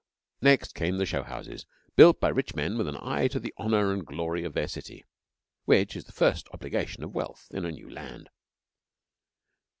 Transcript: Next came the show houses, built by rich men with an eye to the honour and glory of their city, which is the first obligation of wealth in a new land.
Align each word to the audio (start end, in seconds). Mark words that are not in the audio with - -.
Next 0.41 0.73
came 0.73 0.97
the 0.97 1.05
show 1.05 1.21
houses, 1.21 1.67
built 1.95 2.19
by 2.19 2.29
rich 2.29 2.55
men 2.55 2.75
with 2.75 2.87
an 2.87 2.97
eye 2.99 3.27
to 3.27 3.39
the 3.39 3.53
honour 3.59 3.93
and 3.93 4.03
glory 4.03 4.43
of 4.43 4.53
their 4.53 4.67
city, 4.67 5.05
which 5.65 5.95
is 5.95 6.05
the 6.05 6.11
first 6.11 6.47
obligation 6.51 7.03
of 7.03 7.13
wealth 7.13 7.47
in 7.51 7.65
a 7.65 7.71
new 7.71 7.87
land. 7.87 8.31